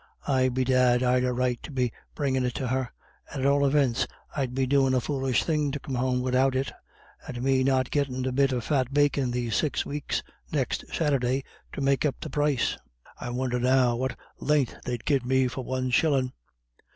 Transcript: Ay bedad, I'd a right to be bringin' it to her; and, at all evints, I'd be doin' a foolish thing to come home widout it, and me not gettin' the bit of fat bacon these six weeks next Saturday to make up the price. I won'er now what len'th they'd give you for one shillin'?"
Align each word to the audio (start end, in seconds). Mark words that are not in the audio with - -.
Ay 0.27 0.49
bedad, 0.49 1.03
I'd 1.03 1.23
a 1.23 1.31
right 1.31 1.61
to 1.61 1.69
be 1.69 1.91
bringin' 2.15 2.43
it 2.43 2.55
to 2.55 2.69
her; 2.69 2.91
and, 3.31 3.41
at 3.43 3.47
all 3.47 3.63
evints, 3.67 4.07
I'd 4.35 4.55
be 4.55 4.65
doin' 4.65 4.95
a 4.95 4.99
foolish 4.99 5.43
thing 5.43 5.69
to 5.73 5.79
come 5.79 5.93
home 5.93 6.23
widout 6.23 6.55
it, 6.55 6.71
and 7.27 7.43
me 7.43 7.63
not 7.63 7.91
gettin' 7.91 8.23
the 8.23 8.31
bit 8.31 8.51
of 8.51 8.63
fat 8.63 8.91
bacon 8.91 9.29
these 9.29 9.55
six 9.55 9.85
weeks 9.85 10.23
next 10.51 10.85
Saturday 10.91 11.43
to 11.73 11.81
make 11.81 12.03
up 12.03 12.15
the 12.19 12.31
price. 12.31 12.79
I 13.19 13.29
won'er 13.29 13.59
now 13.59 13.95
what 13.95 14.17
len'th 14.39 14.75
they'd 14.85 15.05
give 15.05 15.31
you 15.31 15.49
for 15.49 15.63
one 15.63 15.91
shillin'?" 15.91 16.33